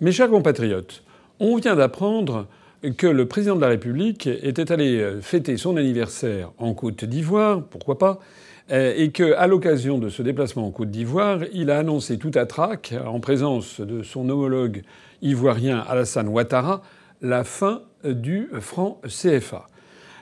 Mes 0.00 0.12
chers 0.12 0.30
compatriotes, 0.30 1.02
on 1.40 1.56
vient 1.56 1.74
d'apprendre 1.74 2.46
que 2.98 3.08
le 3.08 3.26
président 3.26 3.56
de 3.56 3.60
la 3.60 3.66
République 3.66 4.28
était 4.28 4.70
allé 4.70 5.00
euh, 5.00 5.20
fêter 5.20 5.56
son 5.56 5.76
anniversaire 5.76 6.52
en 6.58 6.72
Côte 6.72 7.04
d'Ivoire, 7.04 7.64
pourquoi 7.64 7.98
pas, 7.98 8.20
euh, 8.70 8.94
et 8.96 9.10
qu'à 9.10 9.44
l'occasion 9.48 9.98
de 9.98 10.08
ce 10.08 10.22
déplacement 10.22 10.68
en 10.68 10.70
Côte 10.70 10.92
d'Ivoire, 10.92 11.40
il 11.52 11.72
a 11.72 11.78
annoncé 11.78 12.16
tout 12.16 12.30
à 12.36 12.46
trac, 12.46 12.94
en 13.04 13.18
présence 13.18 13.80
de 13.80 14.04
son 14.04 14.28
homologue 14.28 14.82
ivoirien 15.20 15.80
Alassane 15.80 16.28
Ouattara, 16.28 16.80
la 17.20 17.42
fin 17.42 17.82
du 18.04 18.50
franc 18.60 19.00
CFA. 19.04 19.66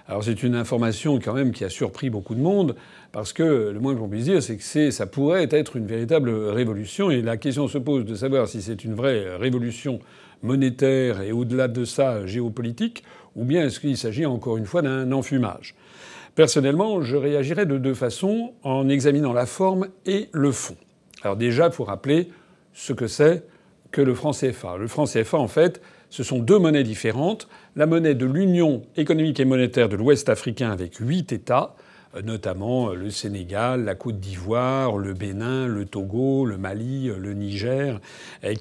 Alors 0.09 0.23
c'est 0.23 0.45
une 0.45 0.55
information 0.55 1.19
quand 1.19 1.33
même 1.33 1.51
qui 1.51 1.65
a 1.65 1.69
surpris 1.69 2.11
beaucoup 2.11 2.37
de 2.37 2.41
monde, 2.41 2.77
parce 3.11 3.33
que 3.33 3.71
le 3.71 3.81
moins 3.81 3.97
qu'on 3.97 4.09
puisse 4.09 4.25
dire, 4.25 4.41
c'est 4.41 4.57
que 4.57 4.91
ça 4.91 5.07
pourrait 5.07 5.49
être 5.51 5.77
une 5.77 5.87
véritable 5.87 6.31
révolution. 6.31 7.11
Et 7.11 7.23
la 7.23 7.37
question 7.37 7.67
se 7.67 7.79
pose 7.79 8.05
de 8.05 8.15
savoir 8.15 8.47
si 8.47 8.63
c'est 8.63 8.85
une 8.85 8.95
vraie 8.95 9.37
révolution 9.37 9.99
monétaire 10.43 11.23
et 11.23 11.33
au-delà 11.33 11.67
de 11.67 11.85
ça 11.85 12.25
géopolitique, 12.25 13.03
ou 13.35 13.45
bien 13.45 13.67
est-ce 13.67 13.81
qu'il 13.81 13.97
s'agit 13.97 14.27
encore 14.27 14.59
une 14.59 14.67
fois 14.67 14.83
d'un 14.83 15.11
enfumage. 15.11 15.75
Personnellement, 16.37 17.03
je 17.03 17.17
réagirais 17.17 17.67
de 17.67 17.79
deux 17.79 17.95
façons 17.95 18.53
en 18.63 18.89
examinant 18.89 19.33
la 19.33 19.47
forme 19.47 19.89
et 20.05 20.29
le 20.33 20.53
fond. 20.53 20.77
Alors 21.23 21.37
déjà, 21.37 21.71
faut 21.71 21.85
rappeler 21.85 22.29
ce 22.75 22.93
que 22.93 23.09
c'est 23.09 23.43
que 23.91 24.03
le 24.03 24.15
franc 24.15 24.33
CFA. 24.33 24.77
Le 24.77 24.87
franc 24.87 25.07
CFA, 25.07 25.39
en 25.39 25.49
fait, 25.49 25.81
ce 26.17 26.23
sont 26.23 26.39
deux 26.39 26.59
monnaies 26.59 26.83
différentes. 26.83 27.47
La 27.77 27.85
monnaie 27.85 28.15
de 28.15 28.25
l'Union 28.25 28.85
économique 28.97 29.39
et 29.39 29.45
monétaire 29.45 29.91
de 29.91 29.97
l'Ouest 29.97 30.31
africain 30.31 30.71
avec 30.71 30.95
huit 30.97 31.31
États, 31.31 31.75
euh, 32.15 32.23
notamment 32.23 32.89
euh, 32.89 32.95
le 32.95 33.11
Sénégal, 33.11 33.85
la 33.85 33.95
Côte 33.95 34.19
d'Ivoire, 34.19 34.97
le 34.97 35.13
Bénin, 35.13 35.67
le 35.67 35.85
Togo, 35.85 36.47
le 36.47 36.57
Mali, 36.57 37.11
euh, 37.11 37.19
le 37.19 37.35
Niger, 37.35 38.01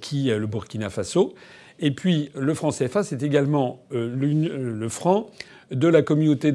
qui, 0.02 0.26
le 0.26 0.46
Burkina 0.48 0.90
Faso. 0.90 1.34
Et 1.80 1.92
puis 1.92 2.30
le 2.36 2.54
franc 2.54 2.72
CFA, 2.72 3.04
c'est 3.04 3.24
également 3.24 3.82
le 3.92 4.90
franc 4.90 5.28
de 5.72 5.88
la 5.88 6.02
communauté 6.02 6.54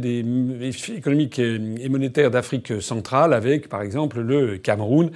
économique 0.95 1.39
et 1.39 1.89
monétaire 1.89 2.31
d'Afrique 2.31 2.81
centrale, 2.81 3.35
avec 3.35 3.69
par 3.69 3.83
exemple 3.83 4.21
le 4.21 4.57
Cameroun, 4.57 5.11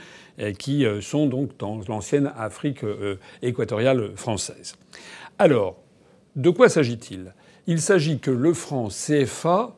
qui 0.59 0.85
sont 1.01 1.27
donc 1.27 1.57
dans 1.59 1.81
l'ancienne 1.89 2.31
Afrique 2.37 2.81
équatoriale 3.41 4.11
française. 4.15 4.77
Alors, 5.39 5.77
de 6.37 6.51
quoi 6.51 6.69
s'agit-il? 6.69 7.35
Il 7.67 7.81
s'agit 7.81 8.19
que 8.19 8.31
le 8.31 8.55
franc 8.55 8.89
CFA 8.89 9.75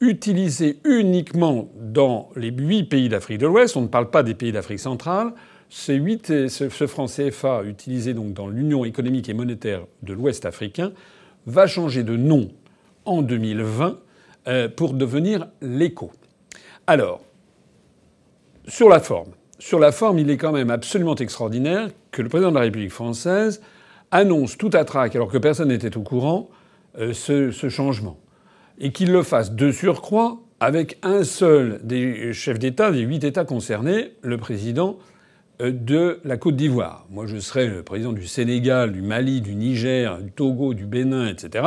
utilisé 0.00 0.78
uniquement 0.84 1.68
dans 1.76 2.30
les 2.36 2.50
huit 2.50 2.84
pays 2.84 3.08
d'Afrique 3.08 3.38
de 3.38 3.46
l'Ouest, 3.46 3.76
on 3.76 3.82
ne 3.82 3.86
parle 3.86 4.10
pas 4.10 4.22
des 4.22 4.34
pays 4.34 4.52
d'Afrique 4.52 4.80
centrale, 4.80 5.32
ce, 5.68 6.86
franc 6.88 7.06
CFA 7.06 7.62
utilisé 7.64 8.12
donc 8.14 8.32
dans 8.32 8.48
l'Union 8.48 8.84
économique 8.84 9.28
et 9.28 9.34
monétaire 9.34 9.82
de 10.02 10.12
l'Ouest 10.12 10.44
africain 10.44 10.92
va 11.46 11.66
changer 11.66 12.02
de 12.02 12.16
nom 12.16 12.48
en 13.04 13.22
2020 13.22 13.98
euh, 14.48 14.68
pour 14.68 14.94
devenir 14.94 15.48
l'ECO. 15.60 16.10
Alors, 16.86 17.20
sur 18.66 18.88
la 18.88 19.00
forme, 19.00 19.30
sur 19.58 19.78
la 19.78 19.92
forme, 19.92 20.18
il 20.18 20.30
est 20.30 20.36
quand 20.36 20.52
même 20.52 20.70
absolument 20.70 21.14
extraordinaire 21.14 21.90
que 22.10 22.22
le 22.22 22.28
président 22.28 22.50
de 22.50 22.56
la 22.56 22.62
République 22.62 22.90
française 22.90 23.60
annonce 24.10 24.58
tout 24.58 24.70
à 24.72 24.84
trac, 24.84 25.14
alors 25.14 25.30
que 25.30 25.38
personne 25.38 25.68
n'était 25.68 25.96
au 25.96 26.02
courant, 26.02 26.50
euh, 26.98 27.12
ce 27.12 27.68
changement 27.68 28.18
et 28.80 28.90
qu'il 28.92 29.12
le 29.12 29.22
fasse 29.22 29.52
de 29.52 29.70
surcroît 29.70 30.38
avec 30.58 30.98
un 31.02 31.22
seul 31.22 31.80
des 31.84 32.32
chefs 32.32 32.58
d'État, 32.58 32.90
des 32.90 33.00
huit 33.00 33.22
États 33.22 33.44
concernés, 33.44 34.12
le 34.22 34.38
président 34.38 34.98
euh, 35.60 35.70
de 35.70 36.20
la 36.24 36.36
Côte 36.38 36.56
d'Ivoire. 36.56 37.06
Moi, 37.10 37.26
je 37.26 37.38
serais 37.38 37.66
le 37.66 37.82
président 37.82 38.12
du 38.12 38.26
Sénégal, 38.26 38.92
du 38.92 39.02
Mali, 39.02 39.42
du 39.42 39.54
Niger, 39.54 40.18
du 40.18 40.32
Togo, 40.32 40.74
du 40.74 40.86
Bénin, 40.86 41.28
etc. 41.28 41.64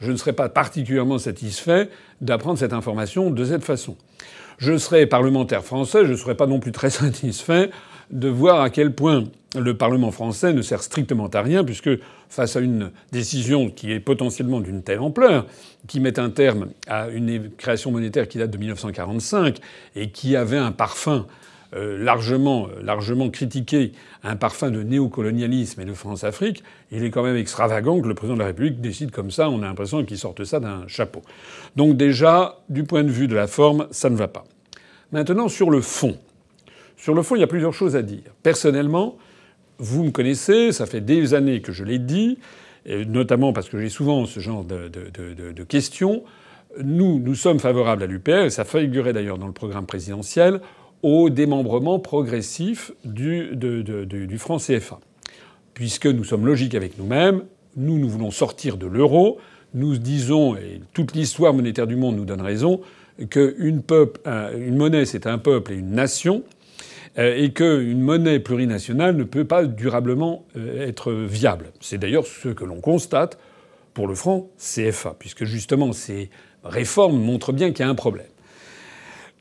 Je 0.00 0.12
ne 0.12 0.16
serais 0.16 0.32
pas 0.34 0.48
particulièrement 0.48 1.18
satisfait 1.18 1.88
d'apprendre 2.20 2.58
cette 2.58 2.72
information 2.72 3.30
de 3.30 3.44
cette 3.44 3.64
façon. 3.64 3.96
Je 4.58 4.76
serais 4.76 5.06
parlementaire 5.06 5.64
français, 5.64 6.04
je 6.04 6.12
ne 6.12 6.16
serais 6.16 6.34
pas 6.34 6.46
non 6.46 6.60
plus 6.60 6.72
très 6.72 6.90
satisfait 6.90 7.70
de 8.10 8.28
voir 8.28 8.60
à 8.60 8.70
quel 8.70 8.94
point 8.94 9.24
le 9.58 9.76
Parlement 9.76 10.10
français 10.10 10.52
ne 10.52 10.62
sert 10.62 10.82
strictement 10.82 11.26
à 11.28 11.42
rien, 11.42 11.64
puisque 11.64 11.90
face 12.28 12.56
à 12.56 12.60
une 12.60 12.90
décision 13.12 13.70
qui 13.70 13.92
est 13.92 14.00
potentiellement 14.00 14.60
d'une 14.60 14.82
telle 14.82 15.00
ampleur, 15.00 15.46
qui 15.88 16.00
met 16.00 16.18
un 16.18 16.30
terme 16.30 16.68
à 16.86 17.08
une 17.08 17.50
création 17.56 17.90
monétaire 17.90 18.28
qui 18.28 18.38
date 18.38 18.50
de 18.50 18.58
1945 18.58 19.58
et 19.96 20.10
qui 20.10 20.36
avait 20.36 20.58
un 20.58 20.72
parfum 20.72 21.26
euh, 21.74 22.02
largement, 22.02 22.68
largement 22.82 23.30
critiqué, 23.30 23.92
un 24.24 24.34
parfum 24.34 24.70
de 24.70 24.82
néocolonialisme 24.82 25.80
et 25.80 25.84
de 25.84 25.94
France-Afrique, 25.94 26.64
il 26.90 27.04
est 27.04 27.10
quand 27.10 27.22
même 27.22 27.36
extravagant 27.36 28.00
que 28.00 28.08
le 28.08 28.14
président 28.14 28.34
de 28.34 28.40
la 28.40 28.46
République 28.46 28.80
décide 28.80 29.12
comme 29.12 29.30
ça. 29.30 29.48
On 29.48 29.62
a 29.62 29.66
l'impression 29.66 30.04
qu'il 30.04 30.18
sorte 30.18 30.42
ça 30.44 30.58
d'un 30.58 30.86
chapeau. 30.88 31.22
Donc 31.76 31.96
déjà, 31.96 32.58
du 32.68 32.82
point 32.82 33.04
de 33.04 33.10
vue 33.10 33.28
de 33.28 33.36
la 33.36 33.46
forme, 33.46 33.86
ça 33.92 34.10
ne 34.10 34.16
va 34.16 34.26
pas. 34.26 34.44
Maintenant, 35.12 35.48
sur 35.48 35.70
le 35.70 35.80
fond. 35.80 36.18
Sur 36.96 37.14
le 37.14 37.22
fond, 37.22 37.36
il 37.36 37.40
y 37.40 37.44
a 37.44 37.48
plusieurs 37.48 37.72
choses 37.72 37.94
à 37.94 38.02
dire. 38.02 38.22
Personnellement, 38.42 39.16
vous 39.80 40.04
me 40.04 40.10
connaissez, 40.10 40.72
ça 40.72 40.86
fait 40.86 41.00
des 41.00 41.34
années 41.34 41.62
que 41.62 41.72
je 41.72 41.84
l'ai 41.84 41.98
dit, 41.98 42.38
notamment 42.86 43.52
parce 43.52 43.68
que 43.68 43.80
j'ai 43.80 43.88
souvent 43.88 44.26
ce 44.26 44.38
genre 44.38 44.64
de, 44.64 45.62
questions. 45.64 46.22
Nous, 46.82 47.18
nous 47.18 47.34
sommes 47.34 47.58
favorables 47.58 48.02
à 48.02 48.06
l'UPR, 48.06 48.44
et 48.44 48.50
ça 48.50 48.64
figurait 48.64 49.12
d'ailleurs 49.12 49.38
dans 49.38 49.46
le 49.46 49.52
programme 49.52 49.86
présidentiel, 49.86 50.60
au 51.02 51.30
démembrement 51.30 51.98
progressif 51.98 52.92
du, 53.04 53.56
du 53.56 54.38
franc 54.38 54.58
CFA. 54.58 55.00
Puisque 55.72 56.06
nous 56.06 56.24
sommes 56.24 56.46
logiques 56.46 56.74
avec 56.74 56.98
nous-mêmes, 56.98 57.42
nous, 57.76 57.98
nous 57.98 58.08
voulons 58.08 58.30
sortir 58.30 58.76
de 58.76 58.86
l'euro, 58.86 59.38
nous 59.72 59.96
disons, 59.96 60.56
et 60.56 60.80
toute 60.92 61.14
l'histoire 61.14 61.54
monétaire 61.54 61.86
du 61.86 61.96
monde 61.96 62.16
nous 62.16 62.26
donne 62.26 62.42
raison, 62.42 62.80
qu'une 63.30 63.82
une 64.58 64.76
monnaie, 64.76 65.06
c'est 65.06 65.26
un 65.26 65.38
peuple 65.38 65.72
et 65.72 65.76
une 65.76 65.92
nation, 65.92 66.42
euh, 67.18 67.36
et 67.36 67.52
qu'une 67.52 68.00
monnaie 68.00 68.38
plurinationale 68.38 69.16
ne 69.16 69.24
peut 69.24 69.44
pas 69.44 69.66
durablement 69.66 70.46
euh, 70.56 70.86
être 70.86 71.12
viable. 71.12 71.66
C'est 71.80 71.98
d'ailleurs 71.98 72.26
ce 72.26 72.48
que 72.48 72.64
l'on 72.64 72.80
constate 72.80 73.38
pour 73.94 74.06
le 74.06 74.14
franc 74.14 74.48
CFA, 74.58 75.16
puisque 75.18 75.44
justement 75.44 75.92
ces 75.92 76.30
réformes 76.62 77.20
montrent 77.20 77.52
bien 77.52 77.72
qu'il 77.72 77.84
y 77.84 77.88
a 77.88 77.90
un 77.90 77.94
problème. 77.94 78.26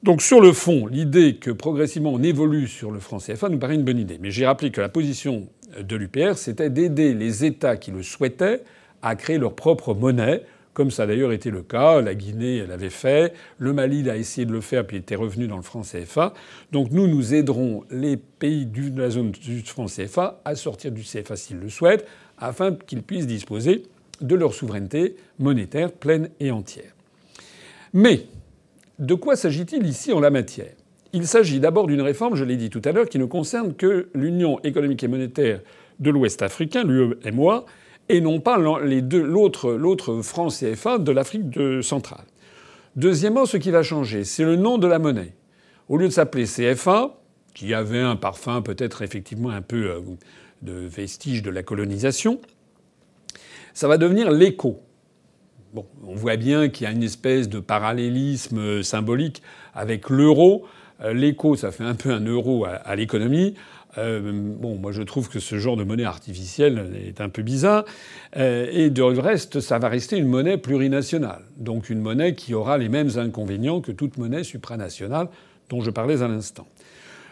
Donc 0.01 0.21
sur 0.21 0.41
le 0.41 0.53
fond, 0.53 0.87
l'idée 0.87 1.35
que 1.35 1.51
progressivement 1.51 2.13
on 2.13 2.23
évolue 2.23 2.67
sur 2.67 2.89
le 2.89 2.99
franc 2.99 3.17
CFA 3.17 3.49
nous 3.49 3.59
paraît 3.59 3.75
une 3.75 3.83
bonne 3.83 3.99
idée. 3.99 4.17
Mais 4.21 4.31
j'ai 4.31 4.45
rappelé 4.45 4.71
que 4.71 4.81
la 4.81 4.89
position 4.89 5.47
de 5.79 5.95
l'UPR, 5.95 6.37
c'était 6.37 6.69
d'aider 6.69 7.13
les 7.13 7.45
États 7.45 7.77
qui 7.77 7.91
le 7.91 8.01
souhaitaient 8.01 8.63
à 9.01 9.15
créer 9.15 9.37
leur 9.37 9.55
propre 9.55 9.93
monnaie 9.93 10.43
comme 10.79 10.91
ça 10.91 11.03
a 11.03 11.07
d'ailleurs 11.07 11.33
été 11.33 11.51
le 11.51 11.61
cas. 11.61 11.99
La 11.99 12.15
Guinée 12.15 12.65
l'avait 12.65 12.89
fait, 12.89 13.33
le 13.57 13.73
Mali 13.73 14.09
a 14.09 14.15
essayé 14.15 14.45
de 14.45 14.53
le 14.53 14.61
faire 14.61 14.87
puis 14.87 14.95
était 14.95 15.17
revenu 15.17 15.45
dans 15.45 15.57
le 15.57 15.61
franc 15.61 15.81
CFA. 15.81 16.33
Donc 16.71 16.91
nous, 16.91 17.05
nous 17.05 17.33
aiderons 17.33 17.83
les 17.91 18.15
pays 18.15 18.65
de 18.65 18.97
la 18.97 19.09
zone 19.09 19.31
du 19.31 19.59
franc 19.59 19.87
CFA 19.87 20.39
à 20.45 20.55
sortir 20.55 20.93
du 20.93 21.01
CFA 21.01 21.35
s'ils 21.35 21.59
le 21.59 21.67
souhaitent, 21.67 22.07
afin 22.37 22.73
qu'ils 22.73 23.03
puissent 23.03 23.27
disposer 23.27 23.83
de 24.21 24.35
leur 24.35 24.53
souveraineté 24.53 25.17
monétaire 25.37 25.91
pleine 25.91 26.29
et 26.39 26.49
entière. 26.49 26.95
Mais 27.91 28.21
de 28.99 29.15
quoi 29.15 29.35
s'agit-il 29.35 29.85
ici 29.85 30.13
en 30.13 30.21
la 30.21 30.29
matière? 30.29 30.71
Il 31.11 31.27
s'agit 31.27 31.59
d'abord 31.59 31.87
d'une 31.87 32.01
réforme, 32.01 32.35
je 32.35 32.45
l'ai 32.45 32.55
dit 32.55 32.69
tout 32.69 32.81
à 32.85 32.93
l'heure, 32.93 33.09
qui 33.09 33.19
ne 33.19 33.25
concerne 33.25 33.73
que 33.73 34.07
l'Union 34.13 34.61
économique 34.61 35.03
et 35.03 35.09
monétaire 35.09 35.59
de 35.99 36.09
l'Ouest 36.09 36.41
africain, 36.41 36.85
l'UEMOA, 36.85 37.65
et 38.09 38.21
non 38.21 38.39
pas 38.39 38.57
l'autre, 38.57 40.21
franc 40.21 40.47
CFA 40.49 40.97
de 40.97 41.11
l'Afrique 41.11 41.45
centrale. 41.81 42.25
Deuxièmement, 42.95 43.45
ce 43.45 43.57
qui 43.57 43.71
va 43.71 43.83
changer, 43.83 44.23
c'est 44.23 44.43
le 44.43 44.55
nom 44.55 44.77
de 44.77 44.87
la 44.87 44.99
monnaie. 44.99 45.33
Au 45.87 45.97
lieu 45.97 46.07
de 46.07 46.13
s'appeler 46.13 46.45
CFA, 46.45 47.19
qui 47.53 47.73
avait 47.73 47.99
un 47.99 48.15
parfum 48.15 48.61
peut-être 48.61 49.03
effectivement 49.03 49.49
un 49.49 49.61
peu 49.61 49.89
euh, 49.89 50.01
de 50.61 50.73
vestige 50.73 51.43
de 51.43 51.49
la 51.49 51.63
colonisation, 51.63 52.41
ça 53.73 53.87
va 53.87 53.97
devenir 53.97 54.31
l'écho. 54.31 54.81
Bon, 55.73 55.85
on 56.05 56.15
voit 56.15 56.35
bien 56.35 56.69
qu'il 56.69 56.85
y 56.85 56.87
a 56.87 56.91
une 56.91 57.03
espèce 57.03 57.47
de 57.47 57.59
parallélisme 57.59 58.81
symbolique 58.81 59.43
avec 59.73 60.09
l'euro. 60.09 60.65
Euh, 61.01 61.13
l'écho, 61.13 61.55
ça 61.55 61.71
fait 61.71 61.83
un 61.83 61.95
peu 61.95 62.11
un 62.11 62.25
euro 62.25 62.65
à 62.65 62.95
l'économie. 62.95 63.55
Euh, 63.99 64.31
bon, 64.33 64.75
moi 64.75 64.91
je 64.91 65.01
trouve 65.01 65.29
que 65.29 65.39
ce 65.39 65.57
genre 65.57 65.75
de 65.75 65.83
monnaie 65.83 66.05
artificielle 66.05 66.91
est 67.05 67.21
un 67.21 67.29
peu 67.29 67.41
bizarre. 67.41 67.85
Euh, 68.37 68.67
et 68.71 68.89
de 68.89 69.01
reste, 69.01 69.59
ça 69.59 69.79
va 69.79 69.89
rester 69.89 70.17
une 70.17 70.27
monnaie 70.27 70.57
plurinationale. 70.57 71.43
Donc 71.57 71.89
une 71.89 71.99
monnaie 71.99 72.33
qui 72.33 72.53
aura 72.53 72.77
les 72.77 72.89
mêmes 72.89 73.11
inconvénients 73.17 73.81
que 73.81 73.91
toute 73.91 74.17
monnaie 74.17 74.43
supranationale 74.43 75.27
dont 75.69 75.81
je 75.81 75.91
parlais 75.91 76.21
à 76.21 76.27
l'instant. 76.27 76.67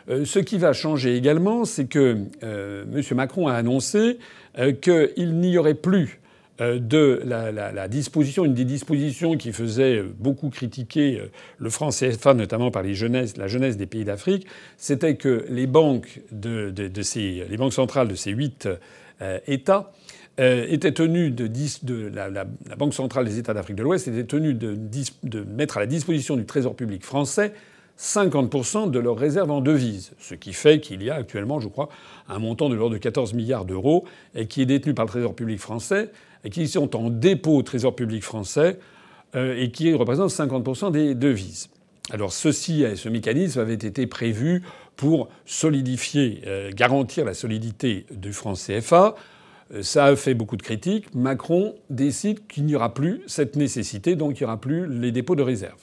Euh, 0.09 0.25
ce 0.25 0.39
qui 0.39 0.57
va 0.57 0.73
changer 0.73 1.15
également, 1.15 1.65
c'est 1.65 1.85
que 1.85 2.17
M. 2.41 3.03
Macron 3.15 3.47
a 3.47 3.53
annoncé 3.53 4.19
qu'il 4.81 5.39
n'y 5.39 5.57
aurait 5.57 5.73
plus 5.73 6.19
de 6.59 7.21
la, 7.23 7.87
disposition, 7.87 8.43
une 8.43 8.53
des 8.53 8.65
dispositions 8.65 9.37
qui 9.37 9.51
faisait 9.51 10.01
beaucoup 10.01 10.49
critiquer 10.49 11.19
euh, 11.19 11.31
le 11.59 11.69
franc 11.69 11.89
CFA, 11.89 12.33
notamment 12.33 12.71
par 12.71 12.83
les 12.83 12.95
la 13.37 13.47
jeunesse 13.47 13.77
des 13.77 13.85
pays 13.85 14.03
d'Afrique, 14.03 14.47
c'était 14.77 15.15
que 15.15 15.45
les 15.49 15.67
banques, 15.67 16.21
de, 16.31 16.73
ces, 17.01 17.45
les 17.47 17.57
banques 17.57 17.73
centrales 17.73 18.07
de 18.07 18.15
ces 18.15 18.31
huit 18.31 18.67
euh, 19.21 19.39
États 19.47 19.91
étaient 20.39 20.91
tenues 20.91 21.31
de, 21.31 21.47
de 21.47 22.07
la, 22.13 22.29
la, 22.29 22.45
Banque 22.77 22.93
centrale 22.93 23.25
des 23.25 23.39
États 23.39 23.55
d'Afrique 23.55 23.75
de 23.75 23.81
l'Ouest 23.81 24.07
était 24.07 24.23
tenue 24.23 24.53
de, 24.53 24.77
de 25.23 25.43
mettre 25.43 25.77
à 25.77 25.79
la 25.79 25.87
disposition 25.87 26.35
du 26.35 26.45
Trésor 26.45 26.75
public 26.75 27.03
français 27.03 27.53
50% 27.99 28.91
de 28.91 28.99
leurs 28.99 29.17
réserves 29.17 29.51
en 29.51 29.61
devises, 29.61 30.11
ce 30.19 30.35
qui 30.35 30.53
fait 30.53 30.79
qu'il 30.79 31.01
y 31.03 31.09
a 31.09 31.15
actuellement, 31.15 31.59
je 31.59 31.67
crois, 31.67 31.89
un 32.29 32.39
montant 32.39 32.69
de 32.69 32.75
l'ordre 32.75 32.93
de 32.93 32.99
14 32.99 33.33
milliards 33.33 33.65
d'euros 33.65 34.05
et 34.35 34.47
qui 34.47 34.61
est 34.61 34.65
détenu 34.65 34.93
par 34.93 35.05
le 35.05 35.09
Trésor 35.09 35.35
public 35.35 35.59
français 35.59 36.11
et 36.43 36.49
qui 36.49 36.67
sont 36.67 36.95
en 36.95 37.09
dépôt 37.09 37.57
au 37.57 37.63
Trésor 37.63 37.95
public 37.95 38.23
français 38.23 38.79
euh, 39.35 39.55
et 39.57 39.71
qui 39.71 39.93
représentent 39.93 40.29
50% 40.29 40.91
des 40.91 41.15
devises. 41.15 41.69
Alors 42.11 42.31
ceci, 42.31 42.85
ce 42.95 43.09
mécanisme 43.09 43.59
avait 43.59 43.73
été 43.73 44.07
prévu 44.07 44.63
pour 44.95 45.29
solidifier, 45.45 46.41
euh, 46.47 46.71
garantir 46.73 47.25
la 47.25 47.33
solidité 47.33 48.05
du 48.11 48.31
franc 48.31 48.53
CFA. 48.53 49.15
Euh, 49.73 49.83
ça 49.83 50.05
a 50.05 50.15
fait 50.15 50.33
beaucoup 50.33 50.57
de 50.57 50.63
critiques. 50.63 51.13
Macron 51.13 51.75
décide 51.89 52.47
qu'il 52.47 52.65
n'y 52.65 52.75
aura 52.75 52.93
plus 52.93 53.21
cette 53.27 53.55
nécessité, 53.55 54.15
donc 54.15 54.39
il 54.39 54.43
n'y 54.43 54.45
aura 54.45 54.59
plus 54.59 54.87
les 54.87 55.11
dépôts 55.11 55.35
de 55.35 55.43
réserve. 55.43 55.79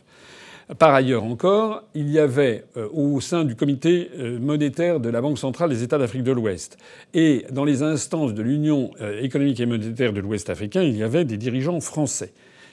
Par 0.78 0.94
ailleurs 0.94 1.24
encore, 1.24 1.82
il 1.94 2.10
y 2.10 2.18
avait 2.18 2.64
euh, 2.78 2.88
au 2.94 3.20
sein 3.20 3.44
du 3.44 3.54
comité 3.54 4.10
euh, 4.18 4.38
monétaire 4.38 4.98
de 4.98 5.10
la 5.10 5.20
Banque 5.20 5.38
centrale 5.38 5.68
des 5.68 5.82
États 5.82 5.98
d'Afrique 5.98 6.22
de 6.22 6.32
l'Ouest 6.32 6.78
et 7.12 7.44
dans 7.50 7.66
les 7.66 7.82
instances 7.82 8.32
de 8.32 8.42
l'Union 8.42 8.90
euh, 9.02 9.20
économique 9.20 9.60
et 9.60 9.66
monétaire 9.66 10.14
de 10.14 10.20
l'Ouest 10.20 10.48
africain, 10.48 10.82
il 10.82 10.96
y 10.96 11.02
avait 11.02 11.26
des 11.26 11.36
dirigeants 11.36 11.80
français 11.80 12.32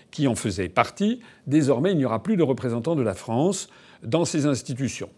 qui 0.10 0.30
en 0.30 0.36
faisaient 0.36 0.70
partie. 0.70 1.20
Désormais, 1.48 1.92
il 1.92 1.98
n'y 1.98 2.06
aura 2.06 2.24
plus 2.24 2.38
de 2.38 2.44
représentants 2.44 2.96
de 2.96 3.02
la 3.02 3.14
France 3.14 3.70
dans 4.04 4.24
ces 4.24 4.46
institutions. 4.46 5.10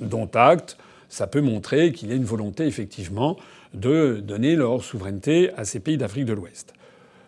Dont 0.00 0.30
acte, 0.32 0.78
ça 1.10 1.26
peut 1.26 1.42
montrer 1.42 1.92
qu'il 1.92 2.08
y 2.08 2.12
a 2.12 2.16
une 2.16 2.24
volonté 2.24 2.64
effectivement 2.64 3.36
de 3.74 4.22
donner 4.24 4.56
leur 4.56 4.82
souveraineté 4.82 5.50
à 5.58 5.66
ces 5.66 5.80
pays 5.80 5.98
d'Afrique 5.98 6.24
de 6.24 6.32
l'Ouest. 6.32 6.72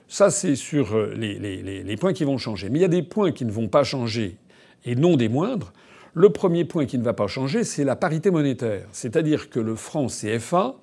Ça, 0.08 0.30
c'est 0.30 0.56
sur 0.56 0.96
les, 1.14 1.38
les, 1.38 1.96
points 1.96 2.12
qui 2.12 2.24
vont 2.24 2.38
changer. 2.38 2.68
Mais 2.68 2.78
il 2.78 2.82
y 2.82 2.86
a 2.86 2.88
des 2.88 3.02
points 3.02 3.32
qui 3.32 3.44
ne 3.44 3.50
vont 3.50 3.68
pas 3.68 3.84
changer 3.84 4.36
et 4.84 4.94
non 4.94 5.16
des 5.16 5.28
moindres. 5.28 5.72
Le 6.14 6.30
premier 6.30 6.64
point 6.64 6.86
qui 6.86 6.98
ne 6.98 7.02
va 7.02 7.12
pas 7.12 7.26
changer, 7.26 7.64
c'est 7.64 7.84
la 7.84 7.96
parité 7.96 8.30
monétaire. 8.30 8.86
C'est-à-dire 8.92 9.50
que 9.50 9.58
le 9.58 9.74
franc 9.74 10.06
CFA 10.06 10.76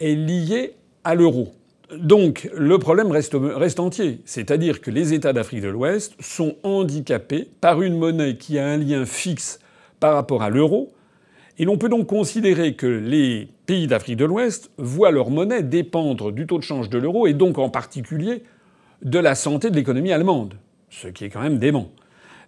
est 0.00 0.14
lié 0.14 0.74
à 1.04 1.14
l'euro. 1.14 1.54
Donc 1.98 2.50
le 2.52 2.78
problème 2.78 3.10
reste, 3.10 3.80
entier. 3.80 4.20
C'est-à-dire 4.24 4.80
que 4.80 4.90
les 4.90 5.14
États 5.14 5.32
d'Afrique 5.32 5.62
de 5.62 5.68
l'Ouest 5.68 6.14
sont 6.20 6.56
handicapés 6.62 7.48
par 7.60 7.80
une 7.80 7.96
monnaie 7.96 8.36
qui 8.36 8.58
a 8.58 8.66
un 8.66 8.76
lien 8.76 9.06
fixe 9.06 9.60
par 10.00 10.14
rapport 10.14 10.42
à 10.42 10.50
l'euro. 10.50 10.92
Et 11.58 11.64
l'on 11.64 11.78
peut 11.78 11.88
donc 11.88 12.06
considérer 12.06 12.74
que 12.74 12.86
les 12.86 13.48
pays 13.64 13.86
d'Afrique 13.86 14.16
de 14.16 14.26
l'Ouest 14.26 14.70
voient 14.76 15.10
leur 15.10 15.30
monnaie 15.30 15.62
dépendre 15.62 16.32
du 16.32 16.46
taux 16.46 16.58
de 16.58 16.64
change 16.64 16.90
de 16.90 16.98
l'euro 16.98 17.26
et 17.26 17.32
donc 17.32 17.56
en 17.58 17.70
particulier 17.70 18.42
de 19.02 19.18
la 19.18 19.34
santé 19.34 19.70
de 19.70 19.76
l'économie 19.76 20.12
allemande, 20.12 20.54
ce 20.90 21.08
qui 21.08 21.24
est 21.24 21.30
quand 21.30 21.40
même 21.40 21.58
dément. 21.58 21.92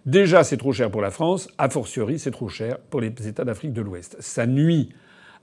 Déjà, 0.09 0.43
c'est 0.43 0.57
trop 0.57 0.73
cher 0.73 0.89
pour 0.89 1.01
la 1.01 1.11
France. 1.11 1.49
A 1.59 1.69
fortiori, 1.69 2.17
c'est 2.17 2.31
trop 2.31 2.49
cher 2.49 2.79
pour 2.79 2.99
les 2.99 3.13
États 3.27 3.45
d'Afrique 3.45 3.73
de 3.73 3.81
l'Ouest. 3.83 4.17
Ça 4.19 4.47
nuit 4.47 4.89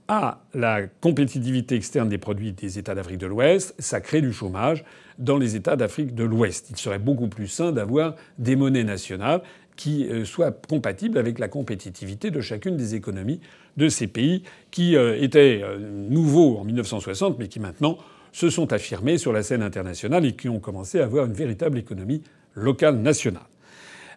à 0.09 0.41
la 0.55 0.89
compétitivité 0.89 1.77
externe 1.77 2.09
des 2.09 2.19
produits 2.19 2.53
des 2.53 2.77
États 2.77 2.97
d'Afrique 2.97 3.19
de 3.19 3.29
l'Ouest. 3.29 3.77
Ça 3.79 4.01
crée 4.01 4.21
du 4.21 4.33
chômage 4.33 4.85
dans 5.19 5.37
les 5.37 5.55
États 5.55 5.77
d'Afrique 5.77 6.17
de 6.17 6.25
l'Ouest. 6.25 6.67
Il 6.71 6.77
serait 6.79 6.99
beaucoup 6.99 7.29
plus 7.29 7.47
sain 7.47 7.71
d'avoir 7.71 8.17
des 8.39 8.57
monnaies 8.57 8.83
nationales 8.83 9.41
qui 9.77 10.09
euh, 10.09 10.25
soient 10.25 10.51
compatibles 10.51 11.17
avec 11.19 11.39
la 11.39 11.47
compétitivité 11.47 12.33
de 12.33 12.41
chacune 12.41 12.77
des 12.77 12.97
économies 12.97 13.41
de 13.77 13.89
ces 13.89 14.09
pays 14.09 14.43
qui 14.73 14.97
euh, 14.97 15.17
étaient 15.23 15.61
euh, 15.63 15.79
nouveaux 15.79 16.59
en 16.59 16.65
1960 16.65 17.39
mais 17.39 17.47
qui 17.47 17.61
maintenant 17.61 17.99
se 18.33 18.51
sont 18.51 18.73
affirmés 18.73 19.17
sur 19.17 19.33
la 19.33 19.45
scène 19.45 19.63
internationale 19.63 20.27
et 20.27 20.35
qui 20.35 20.49
ont 20.49 20.59
commencé 20.59 20.99
à 20.99 21.05
avoir 21.05 21.27
une 21.27 21.35
véritable 21.35 21.79
économie 21.79 22.25
locale 22.57 22.97
nationale. 22.97 23.45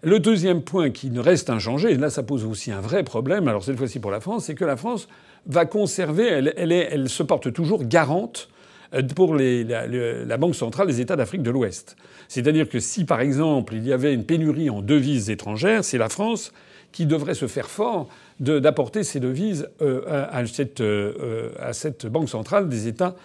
Le 0.01 0.19
deuxième 0.19 0.61
point 0.61 0.91
qui 0.91 1.09
ne 1.09 1.19
reste 1.19 1.49
inchangé, 1.49 1.91
et 1.91 1.97
là 1.97 2.09
ça 2.09 2.23
pose 2.23 2.45
aussi 2.45 2.71
un 2.71 2.79
vrai 2.79 3.03
problème, 3.03 3.49
alors 3.49 3.65
cette 3.65 3.77
fois-ci 3.77 3.99
pour 3.99 4.11
la 4.11 4.21
France, 4.21 4.45
c'est 4.45 4.55
que 4.55 4.63
la 4.63 4.77
France 4.77 5.09
va 5.45 5.65
conserver, 5.65 6.25
elle, 6.27 7.09
se 7.09 7.21
porte 7.23 7.51
toujours 7.51 7.83
garante 7.83 8.47
euh, 8.93 9.03
pour 9.03 9.35
la, 9.35 10.37
Banque 10.37 10.55
centrale 10.55 10.87
des 10.87 11.01
États 11.01 11.17
d'Afrique 11.17 11.43
de 11.43 11.51
l'Ouest. 11.51 11.97
C'est-à-dire 12.29 12.69
que 12.69 12.79
si 12.79 13.03
par 13.03 13.19
exemple 13.19 13.73
il 13.73 13.85
y 13.85 13.91
avait 13.91 14.13
une 14.13 14.23
pénurie 14.23 14.69
en 14.69 14.81
devises 14.81 15.29
étrangères, 15.29 15.83
c'est 15.83 15.97
la 15.97 16.07
France 16.07 16.53
qui 16.93 17.05
devrait 17.05 17.35
se 17.35 17.47
faire 17.47 17.69
fort 17.69 18.07
d'apporter 18.39 19.03
ces 19.03 19.19
devises 19.19 19.67
euh, 19.81 20.01
euh, 20.07 21.51
à, 21.59 21.73
cette, 21.73 22.05
Banque 22.07 22.29
centrale 22.29 22.69
des 22.69 22.87
États 22.87 23.15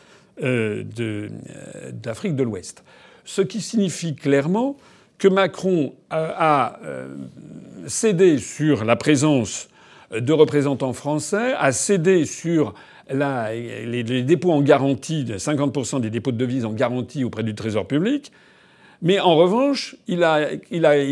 d'Afrique 1.92 2.34
de 2.34 2.42
l'Ouest. 2.42 2.82
Ce 3.24 3.42
qui 3.42 3.60
signifie 3.60 4.16
clairement 4.16 4.76
que 5.18 5.28
Macron 5.28 5.94
a 6.10 6.78
euh, 6.84 7.14
cédé 7.86 8.38
sur 8.38 8.84
la 8.84 8.96
présence 8.96 9.68
de 10.10 10.32
représentants 10.32 10.92
français, 10.92 11.54
a 11.58 11.72
cédé 11.72 12.24
sur 12.24 12.74
les, 13.10 14.22
dépôts 14.22 14.52
en 14.52 14.62
garantie, 14.62 15.24
50% 15.24 16.00
des 16.00 16.10
dépôts 16.10 16.32
de 16.32 16.36
devises 16.36 16.64
en 16.64 16.72
garantie 16.72 17.24
auprès 17.24 17.42
du 17.42 17.54
Trésor 17.54 17.86
public. 17.86 18.32
Mais 19.02 19.20
en 19.20 19.36
revanche, 19.36 19.96
il 20.06 20.24
a, 20.24 20.48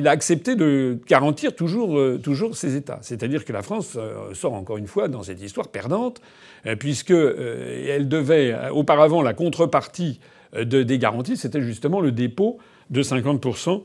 accepté 0.07 0.55
de 0.55 0.99
garantir 1.07 1.55
toujours, 1.55 1.99
euh, 1.99 2.19
toujours 2.23 2.57
ses 2.57 2.77
États. 2.77 2.99
C'est-à-dire 3.03 3.45
que 3.45 3.53
la 3.53 3.63
France 3.63 3.97
euh, 3.97 4.33
sort 4.35 4.55
encore 4.55 4.79
une 4.79 4.87
fois 4.87 5.09
dans 5.09 5.23
cette 5.23 5.43
histoire 5.43 5.69
perdante, 5.69 6.21
puisqu'elle 6.79 8.09
devait 8.09 8.57
auparavant 8.71 9.21
la 9.21 9.35
contrepartie 9.35 10.21
des 10.57 10.99
garanties, 10.99 11.37
c'était 11.37 11.61
justement 11.61 12.01
le 12.01 12.13
dépôt 12.13 12.59
de 12.93 13.03
50% 13.03 13.83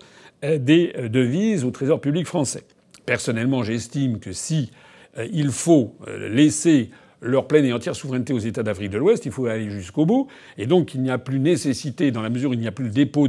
des 0.60 0.94
devises 1.10 1.66
au 1.66 1.72
Trésor 1.72 2.00
public 2.00 2.28
français. 2.28 2.64
Personnellement, 3.08 3.64
j'estime 3.64 4.20
que 4.20 4.34
si 4.34 4.70
euh, 5.18 5.28
il 5.32 5.50
faut 5.50 5.96
euh, 6.08 6.30
laisser 6.30 6.90
leur 7.22 7.48
pleine 7.48 7.66
et 7.66 7.74
entière 7.74 7.96
souveraineté 7.96 8.32
aux 8.34 8.40
États 8.40 8.62
d'Afrique 8.62 8.92
de 8.92 8.98
l'Ouest, 8.98 9.26
il 9.26 9.32
faut 9.32 9.48
aller 9.48 9.70
jusqu'au 9.72 10.06
bout. 10.06 10.28
Et 10.58 10.68
donc 10.68 10.94
il 10.94 11.02
n'y 11.02 11.10
a 11.10 11.18
plus 11.18 11.40
nécessité, 11.40 12.12
dans 12.12 12.22
la 12.22 12.30
mesure 12.30 12.52
où 12.52 12.54
il 12.54 12.60
n'y 12.60 12.68
a 12.68 12.72
plus 12.72 12.86
le 12.86 12.92
dépôt 12.92 13.28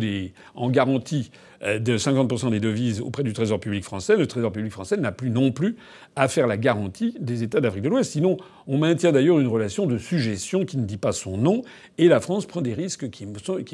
en 0.56 0.69
garantie 0.69 1.30
euh, 1.62 1.78
de 1.78 1.96
50% 1.96 2.50
des 2.50 2.60
devises 2.60 3.00
auprès 3.00 3.22
du 3.22 3.32
Trésor 3.32 3.60
public 3.60 3.84
français, 3.84 4.16
le 4.16 4.26
Trésor 4.26 4.52
public 4.52 4.72
français 4.72 4.96
n'a 4.96 5.12
plus 5.12 5.30
non 5.30 5.52
plus 5.52 5.76
à 6.16 6.28
faire 6.28 6.46
la 6.46 6.56
garantie 6.56 7.14
des 7.20 7.44
États 7.44 7.60
d'Afrique 7.60 7.84
de 7.84 7.88
l'Ouest. 7.88 8.12
Sinon, 8.12 8.36
on 8.66 8.78
maintient 8.78 9.12
d'ailleurs 9.12 9.38
une 9.38 9.46
relation 9.46 9.86
de 9.86 9.96
suggestion 9.96 10.64
qui 10.64 10.76
ne 10.76 10.84
dit 10.84 10.98
pas 10.98 11.12
son 11.12 11.38
nom, 11.38 11.62
et 11.96 12.08
la 12.08 12.20
France 12.20 12.46
prend 12.46 12.60
des 12.60 12.75
risques 12.75 13.08
qui 13.10 13.26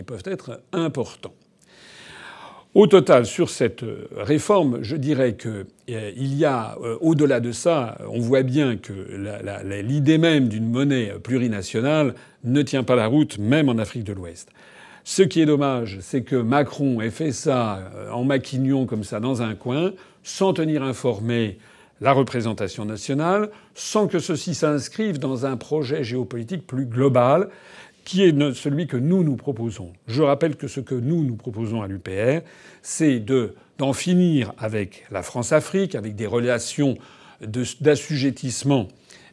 peuvent 0.03 0.23
être 0.27 0.61
importants. 0.73 1.35
Au 2.75 2.89
total, 2.89 3.25
sur 3.25 3.51
cette 3.51 3.85
euh, 3.85 4.09
réforme, 4.17 4.83
je 4.83 4.97
dirais 4.97 5.37
qu'il 5.37 5.65
euh, 5.91 6.11
y 6.17 6.45
a, 6.45 6.77
euh, 6.83 6.97
au-delà 7.01 7.39
de 7.39 7.53
ça, 7.53 7.97
on 8.09 8.19
voit 8.19 8.43
bien 8.43 8.77
que 8.77 8.93
l'idée 9.81 10.19
même 10.19 10.49
d'une 10.49 10.69
monnaie 10.69 11.13
plurinationale 11.23 12.15
ne 12.43 12.63
tient 12.63 12.83
pas 12.83 12.97
la 12.97 13.07
route, 13.07 13.39
même 13.39 13.69
en 13.69 13.79
Afrique 13.79 14.03
de 14.03 14.13
l'Ouest. 14.13 14.49
Ce 15.05 15.23
qui 15.23 15.41
est 15.41 15.47
dommage, 15.47 15.99
c'est 16.01 16.23
que 16.23 16.35
Macron 16.35 17.01
ait 17.01 17.11
fait 17.11 17.31
ça 17.31 17.93
en 18.11 18.25
maquignon 18.25 18.87
comme 18.87 19.05
ça 19.05 19.21
dans 19.21 19.43
un 19.43 19.55
coin, 19.55 19.93
sans 20.25 20.53
tenir 20.53 20.83
informé 20.83 21.59
la 22.01 22.13
représentation 22.13 22.87
nationale, 22.87 23.51
sans 23.75 24.09
que 24.09 24.19
ceci 24.19 24.55
s'inscrive 24.55 25.21
dans 25.21 25.47
un 25.47 25.57
projet 25.57 26.03
géopolitique 26.03 26.67
plus 26.67 26.87
global 26.87 27.51
qui 28.05 28.23
est 28.23 28.55
celui 28.55 28.87
que 28.87 28.97
nous 28.97 29.25
nous 29.25 29.37
proposons. 29.37 29.93
Je 30.07 30.23
rappelle 30.23 30.57
que 30.57 30.69
ce 30.69 30.81
que 30.81 30.95
nous 30.95 31.25
nous 31.25 31.37
proposons 31.37 31.83
à 31.83 31.89
l'UPR, 31.89 32.43
c'est 32.83 33.19
de 33.19 33.55
d'en 33.79 33.93
finir 33.93 34.53
avec 34.59 35.05
la 35.11 35.23
France-Afrique, 35.23 35.97
avec 35.97 36.15
des 36.15 36.27
relations 36.27 36.97
d'assujettissement 37.41 38.89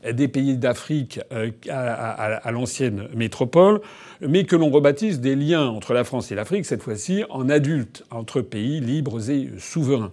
des 0.10 0.28
pays 0.28 0.58
d'Afrique 0.58 1.20
euh, 1.32 1.52
à, 1.70 2.52
l'ancienne 2.52 3.08
métropole, 3.14 3.82
mais 4.20 4.46
que 4.46 4.56
l'on 4.56 4.72
rebaptise 4.72 5.20
des 5.20 5.36
liens 5.36 5.68
entre 5.68 5.94
la 5.94 6.04
France 6.04 6.32
et 6.32 6.36
l'Afrique, 6.36 6.66
cette 6.66 6.82
fois-ci 6.82 7.24
en 7.30 7.50
adultes, 7.50 8.04
entre 8.10 8.42
pays 8.42 8.80
libres 8.80 9.30
et 9.30 9.52
souverains. 9.60 10.12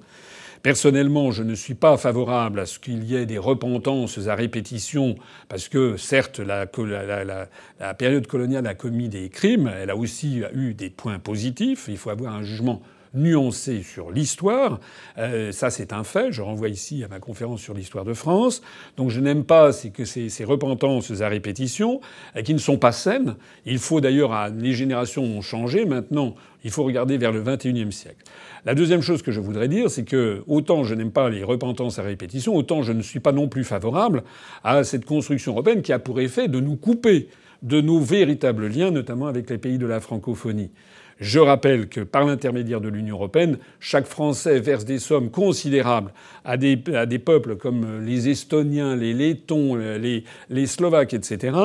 Personnellement, 0.69 1.31
je 1.31 1.43
ne 1.43 1.55
suis 1.55 1.73
pas 1.73 1.97
favorable 1.97 2.61
à 2.61 2.67
ce 2.67 2.79
qu'il 2.79 3.03
y 3.05 3.17
ait 3.17 3.25
des 3.25 3.39
repentances 3.39 4.29
à 4.29 4.35
répétition, 4.35 5.17
parce 5.49 5.67
que 5.67 5.97
certes, 5.97 6.41
la, 6.41 6.67
période 7.95 8.27
coloniale 8.27 8.67
a 8.67 8.75
commis 8.75 9.09
des 9.09 9.31
crimes, 9.31 9.73
elle 9.75 9.89
a 9.89 9.97
aussi 9.97 10.43
eu 10.53 10.75
des 10.75 10.91
points 10.91 11.21
positifs. 11.21 11.87
Il 11.89 11.97
faut 11.97 12.11
avoir 12.11 12.35
un 12.35 12.43
jugement 12.43 12.83
nuancé 13.15 13.83
sur 13.83 14.11
l'histoire. 14.11 14.81
Euh, 15.19 15.53
ça, 15.53 15.71
c'est 15.71 15.93
un 15.93 16.05
fait. 16.05 16.33
Je 16.33 16.43
renvoie 16.43 16.69
ici 16.69 17.05
à 17.05 17.09
ma 17.09 17.21
conférence 17.21 17.61
sur 17.61 17.75
l'histoire 17.75 18.05
de 18.05 18.15
France. 18.15 18.63
Donc, 18.97 19.11
je 19.11 19.21
n'aime 19.21 19.45
pas 19.45 19.71
que 19.93 20.05
ces, 20.05 20.29
ces, 20.29 20.45
repentances 20.45 21.21
à 21.21 21.29
répétition, 21.29 22.01
euh, 22.37 22.43
qui 22.43 22.55
ne 22.55 22.59
sont 22.59 22.79
pas 22.79 22.93
saines. 22.93 23.37
Il 23.67 23.79
faut 23.79 24.01
d'ailleurs, 24.01 24.49
les 24.51 24.73
générations 24.73 25.25
ont 25.25 25.43
changé. 25.43 25.85
Maintenant, 25.85 26.35
il 26.65 26.71
faut 26.71 26.85
regarder 26.85 27.19
vers 27.19 27.33
le 27.33 27.43
XXIe 27.43 27.93
siècle. 27.93 28.25
La 28.65 28.75
deuxième 28.75 29.03
chose 29.03 29.23
que 29.23 29.33
je 29.33 29.41
voudrais 29.41 29.69
dire, 29.69 29.91
c'est 29.91 30.05
que 30.05 30.43
autant 30.47 30.85
je 30.85 30.95
n'aime 30.95 31.13
pas 31.13 31.31
les 31.31 31.45
repentances 31.45 31.99
à 31.99 32.03
répétition, 32.03 32.55
autant 32.55 32.83
je 32.83 32.93
ne 32.93 33.03
suis 33.03 33.21
pas 33.21 33.33
non 33.33 33.49
plus 33.49 33.65
favorable 33.65 34.25
à 34.65 34.83
cette 34.85 35.05
construction 35.05 35.53
européenne 35.53 35.83
qui 35.83 35.93
a 35.93 35.99
pour 35.99 36.21
effet 36.21 36.49
de 36.49 36.61
nous 36.61 36.77
couper 36.77 37.29
de 37.63 37.81
nos 37.81 38.01
véritables 38.01 38.69
liens, 38.69 38.91
notamment 38.91 39.27
avec 39.27 39.51
les 39.51 39.59
pays 39.59 39.79
de 39.79 39.87
la 39.87 40.01
francophonie. 40.01 40.71
Je 41.21 41.41
rappelle 41.41 41.89
que 41.89 42.01
par 42.01 42.25
l'intermédiaire 42.25 42.81
de 42.81 42.89
l'Union 42.89 43.17
européenne, 43.17 43.59
chaque 43.81 44.07
Français 44.07 44.61
verse 44.61 44.85
des 44.85 44.99
sommes 44.99 45.31
considérables 45.31 46.13
à 46.45 46.57
des, 46.57 46.77
peuples 46.77 47.57
comme 47.57 48.05
les 48.05 48.29
Estoniens, 48.29 48.95
les 48.95 49.13
Lettons, 49.13 49.75
les, 49.75 50.25
les 50.49 50.67
Slovaques, 50.67 51.15
etc. 51.15 51.57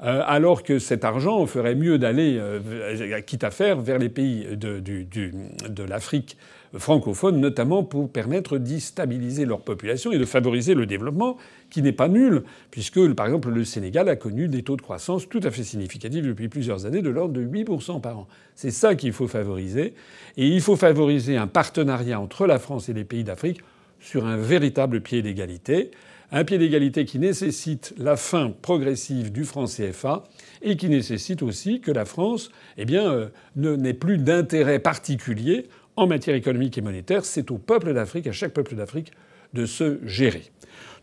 Euh, 0.00 0.22
alors 0.26 0.62
que 0.62 0.78
cet 0.78 1.04
argent 1.04 1.44
ferait 1.46 1.74
mieux 1.74 1.98
d'aller, 1.98 2.38
euh, 2.38 3.20
quitte 3.20 3.44
à 3.44 3.50
faire, 3.50 3.80
vers 3.80 3.98
les 3.98 4.08
pays 4.08 4.46
de 4.56 5.82
l'Afrique 5.82 6.36
francophone, 6.76 7.40
notamment 7.40 7.82
pour 7.82 8.10
permettre 8.10 8.58
d'y 8.58 8.80
stabiliser 8.80 9.44
leur 9.46 9.60
population 9.60 10.12
et 10.12 10.18
de 10.18 10.24
favoriser 10.24 10.74
le 10.74 10.86
développement, 10.86 11.36
qui 11.70 11.82
n'est 11.82 11.92
pas 11.92 12.08
nul, 12.08 12.42
puisque, 12.70 13.12
par 13.14 13.26
exemple, 13.26 13.50
le 13.50 13.64
Sénégal 13.64 14.08
a 14.08 14.16
connu 14.16 14.48
des 14.48 14.62
taux 14.62 14.76
de 14.76 14.82
croissance 14.82 15.28
tout 15.28 15.40
à 15.42 15.50
fait 15.50 15.64
significatifs 15.64 16.24
depuis 16.24 16.48
plusieurs 16.48 16.86
années, 16.86 17.02
de 17.02 17.10
l'ordre 17.10 17.34
de 17.34 17.44
8% 17.44 18.00
par 18.00 18.18
an. 18.18 18.28
C'est 18.54 18.70
ça 18.70 18.94
qu'il 18.94 19.12
faut 19.12 19.28
favoriser. 19.28 19.94
Et 20.36 20.46
il 20.46 20.60
faut 20.60 20.76
favoriser 20.76 21.36
un 21.36 21.46
partenariat 21.46 22.20
entre 22.20 22.46
la 22.46 22.58
France 22.58 22.88
et 22.88 22.92
les 22.92 23.04
pays 23.04 23.24
d'Afrique 23.24 23.60
sur 24.00 24.26
un 24.26 24.36
véritable 24.36 25.00
pied 25.00 25.22
d'égalité 25.22 25.90
un 26.30 26.44
pied 26.44 26.58
d'égalité 26.58 27.04
qui 27.04 27.18
nécessite 27.18 27.94
la 27.96 28.16
fin 28.16 28.50
progressive 28.50 29.32
du 29.32 29.44
franc 29.44 29.64
CFA 29.64 30.24
et 30.62 30.76
qui 30.76 30.88
nécessite 30.88 31.42
aussi 31.42 31.80
que 31.80 31.90
la 31.90 32.04
France 32.04 32.50
eh 32.76 32.84
bien, 32.84 33.10
euh, 33.10 33.28
n'ait 33.56 33.94
plus 33.94 34.18
d'intérêt 34.18 34.78
particulier 34.78 35.68
en 35.98 36.06
matière 36.06 36.36
économique 36.36 36.78
et 36.78 36.80
monétaire. 36.80 37.24
C'est 37.24 37.50
au 37.50 37.58
peuple 37.58 37.92
d'Afrique, 37.92 38.28
à 38.28 38.32
chaque 38.32 38.54
peuple 38.54 38.76
d'Afrique, 38.76 39.12
de 39.52 39.66
se 39.66 39.98
gérer. 40.04 40.44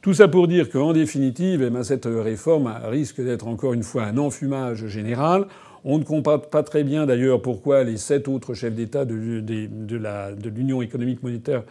Tout 0.02 0.14
ça 0.14 0.28
pour 0.28 0.48
dire 0.48 0.70
qu'en 0.70 0.94
définitive, 0.94 1.64
eh 1.64 1.70
bien, 1.70 1.84
cette 1.84 2.06
réforme 2.06 2.74
risque 2.86 3.22
d'être 3.22 3.48
encore 3.48 3.74
une 3.74 3.84
fois 3.84 4.04
un 4.04 4.18
enfumage 4.18 4.88
général. 4.88 5.48
On 5.84 6.00
ne 6.00 6.04
comprend 6.04 6.40
pas 6.40 6.64
très 6.64 6.84
bien 6.84 7.06
d'ailleurs 7.06 7.42
pourquoi 7.42 7.84
les 7.84 7.98
sept 7.98 8.28
autres 8.28 8.54
chefs 8.54 8.74
d'État 8.74 9.04
de, 9.04 9.42
de 9.42 10.50
l'Union 10.50 10.82
économique 10.82 11.22
monétaire 11.24 11.64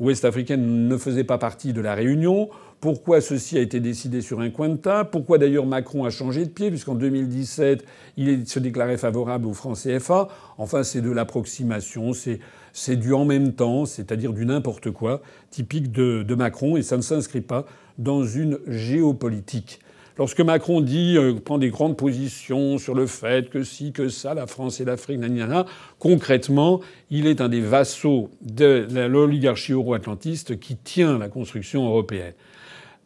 ouest-africaine 0.00 0.88
ne 0.88 0.96
faisaient 0.96 1.24
pas 1.24 1.38
partie 1.38 1.72
de 1.72 1.80
la 1.80 1.94
réunion. 1.94 2.48
Pourquoi 2.80 3.20
ceci 3.20 3.58
a 3.58 3.60
été 3.60 3.78
décidé 3.78 4.20
sur 4.20 4.40
un 4.40 4.50
coin 4.50 4.68
de 4.68 4.76
table? 4.76 5.10
Pourquoi 5.12 5.38
d'ailleurs 5.38 5.66
Macron 5.66 6.04
a 6.04 6.10
changé 6.10 6.44
de 6.44 6.50
pied 6.50 6.68
puisqu'en 6.68 6.96
2017 6.96 7.84
il 8.16 8.46
se 8.46 8.58
déclarait 8.58 8.96
favorable 8.96 9.46
au 9.46 9.52
franc 9.52 9.74
CFA 9.74 10.28
Enfin, 10.58 10.82
c'est 10.82 11.00
de 11.00 11.10
l'approximation, 11.10 12.12
c'est 12.12 12.40
du 12.88 13.12
en 13.12 13.24
même 13.24 13.52
temps, 13.52 13.86
c'est-à-dire 13.86 14.32
du 14.32 14.46
n'importe 14.46 14.90
quoi 14.90 15.22
typique 15.50 15.92
de, 15.92 16.22
de 16.22 16.34
Macron 16.34 16.76
et 16.76 16.82
ça 16.82 16.96
ne 16.96 17.02
s'inscrit 17.02 17.40
pas 17.40 17.66
dans 17.98 18.24
une 18.24 18.58
géopolitique. 18.66 19.80
Lorsque 20.18 20.40
Macron 20.40 20.82
dit, 20.82 21.16
euh, 21.16 21.34
prend 21.34 21.56
des 21.56 21.70
grandes 21.70 21.96
positions 21.96 22.76
sur 22.76 22.94
le 22.94 23.06
fait 23.06 23.48
que 23.48 23.64
si, 23.64 23.92
que 23.92 24.08
ça, 24.08 24.34
la 24.34 24.46
France 24.46 24.80
et 24.80 24.84
l'Afrique, 24.84 25.18
nanana, 25.18 25.64
concrètement, 25.98 26.80
il 27.10 27.26
est 27.26 27.40
un 27.40 27.48
des 27.48 27.62
vassaux 27.62 28.30
de 28.42 28.86
l'oligarchie 29.06 29.72
euro-atlantiste 29.72 30.60
qui 30.60 30.76
tient 30.76 31.18
la 31.18 31.28
construction 31.28 31.86
européenne 31.86 32.34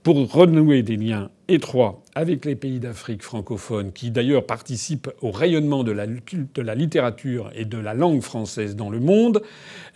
pour 0.07 0.33
renouer 0.33 0.85
des 0.85 0.97
liens 0.97 1.31
étroits 1.49 2.01
avec 2.15 2.45
les 2.45 2.55
pays 2.55 2.79
d'Afrique 2.79 3.25
francophone, 3.25 3.91
qui 3.91 4.13
d'ailleurs 4.13 4.47
participent 4.47 5.11
au 5.21 5.33
rayonnement 5.33 5.83
de 5.83 5.91
la, 5.91 6.07
de 6.07 6.63
la, 6.63 6.77
littérature 6.77 7.51
et 7.57 7.65
de 7.65 7.77
la 7.77 7.93
langue 7.93 8.21
française 8.21 8.77
dans 8.77 8.89
le 8.89 9.01
monde, 9.01 9.43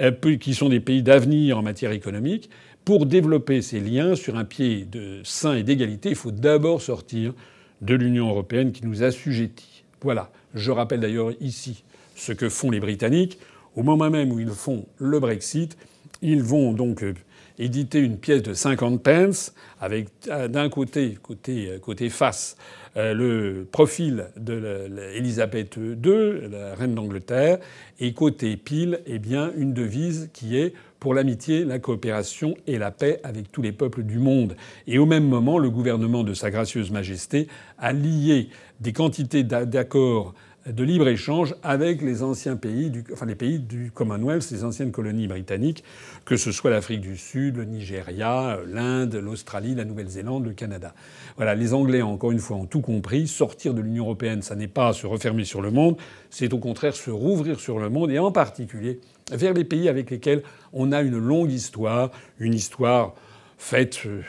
euh, 0.00 0.10
qui 0.10 0.54
sont 0.54 0.68
des 0.68 0.80
pays 0.80 1.04
d'avenir 1.04 1.58
en 1.58 1.62
matière 1.62 1.92
économique, 1.92 2.50
pour 2.84 3.06
développer 3.06 3.62
ces 3.62 3.78
liens 3.78 4.16
sur 4.16 4.36
un 4.36 4.44
pied 4.44 4.84
de 4.84 5.20
sain 5.22 5.54
et 5.54 5.62
d'égalité, 5.62 6.08
il 6.08 6.16
faut 6.16 6.32
d'abord 6.32 6.82
sortir 6.82 7.32
de 7.80 7.94
l'Union 7.94 8.30
européenne 8.30 8.72
qui 8.72 8.84
nous 8.84 9.04
assujettit. 9.04 9.84
Voilà. 10.02 10.32
Je 10.54 10.72
rappelle 10.72 10.98
d'ailleurs 10.98 11.30
ici 11.40 11.84
ce 12.16 12.32
que 12.32 12.48
font 12.48 12.72
les 12.72 12.80
Britanniques. 12.80 13.38
Au 13.76 13.84
moment 13.84 14.10
même 14.10 14.32
où 14.32 14.40
ils 14.40 14.50
font 14.50 14.86
le 14.98 15.20
Brexit, 15.20 15.78
ils 16.20 16.42
vont 16.42 16.72
donc 16.72 17.04
euh, 17.04 17.14
éditer 17.60 18.00
une 18.00 18.16
pièce 18.16 18.42
de 18.42 18.54
50 18.54 19.02
pence 19.02 19.54
avec 19.80 20.08
euh, 20.28 20.48
d'un 20.48 20.68
côté, 20.68 21.16
côté, 21.22 21.78
euh, 21.86 22.08
face, 22.08 22.56
euh, 22.96 23.14
le 23.14 23.68
profil 23.70 24.26
d'Élisabeth 24.36 25.76
II, 25.76 26.48
la 26.50 26.74
reine 26.74 26.94
d'Angleterre, 26.94 27.58
et 28.00 28.12
côté 28.14 28.56
pile, 28.56 29.00
eh 29.06 29.20
une 29.56 29.74
devise 29.74 30.30
qui 30.32 30.56
est 30.56 30.72
pour 30.98 31.14
l'amitié, 31.14 31.64
la 31.64 31.78
coopération 31.78 32.56
et 32.66 32.78
la 32.78 32.90
paix 32.90 33.20
avec 33.24 33.52
tous 33.52 33.62
les 33.62 33.72
peuples 33.72 34.02
du 34.02 34.18
monde. 34.18 34.56
Et 34.86 34.98
au 34.98 35.06
même 35.06 35.26
moment, 35.26 35.58
le 35.58 35.70
gouvernement 35.70 36.24
de 36.24 36.34
Sa 36.34 36.50
Gracieuse 36.50 36.90
Majesté 36.90 37.48
a 37.78 37.92
lié 37.92 38.48
des 38.80 38.92
quantités 38.92 39.42
d'accords 39.42 40.34
de 40.66 40.84
libre-échange 40.84 41.54
avec 41.62 42.02
les 42.02 42.22
anciens 42.22 42.56
pays, 42.56 42.90
du, 42.90 43.04
enfin 43.12 43.26
les 43.26 43.34
pays 43.34 43.58
du 43.58 43.90
Commonwealth, 43.92 44.50
les 44.50 44.64
anciennes 44.64 44.92
colonies 44.92 45.26
britanniques, 45.26 45.84
que 46.24 46.36
ce 46.36 46.52
soit 46.52 46.70
l'Afrique 46.70 47.00
du 47.00 47.16
Sud, 47.16 47.56
le 47.56 47.64
Nigeria, 47.64 48.58
l'Inde, 48.66 49.14
l'Australie, 49.14 49.74
la 49.74 49.84
Nouvelle-Zélande, 49.84 50.44
le 50.44 50.52
Canada. 50.52 50.94
Voilà, 51.36 51.54
les 51.54 51.72
Anglais, 51.72 52.02
encore 52.02 52.32
une 52.32 52.38
fois, 52.38 52.58
ont 52.58 52.66
tout 52.66 52.82
compris. 52.82 53.26
Sortir 53.26 53.72
de 53.72 53.80
l'Union 53.80 54.04
européenne, 54.04 54.42
ça 54.42 54.54
n'est 54.54 54.68
pas 54.68 54.92
se 54.92 55.06
refermer 55.06 55.44
sur 55.44 55.62
le 55.62 55.70
monde, 55.70 55.96
c'est 56.28 56.52
au 56.52 56.58
contraire 56.58 56.94
se 56.94 57.10
rouvrir 57.10 57.58
sur 57.58 57.78
le 57.78 57.88
monde, 57.88 58.10
et 58.10 58.18
en 58.18 58.32
particulier 58.32 59.00
vers 59.32 59.54
les 59.54 59.64
pays 59.64 59.88
avec 59.88 60.10
lesquels 60.10 60.42
on 60.72 60.92
a 60.92 61.00
une 61.00 61.18
longue 61.18 61.52
histoire, 61.52 62.10
une 62.38 62.54
histoire 62.54 63.14
faite 63.58 64.00
euh, 64.06 64.22